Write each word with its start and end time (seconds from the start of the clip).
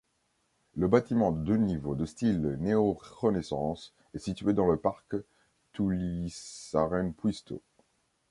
Le 0.77 0.87
bâtiment 0.87 1.31
de 1.31 1.43
deux 1.45 1.57
niveaux 1.57 1.93
de 1.93 2.07
style 2.07 2.41
néo-Renaissance 2.59 3.93
est 4.15 4.17
situé 4.17 4.51
dans 4.53 4.65
le 4.67 4.75
parc 4.75 5.15
Tullisaarenpuisto. 5.73 7.61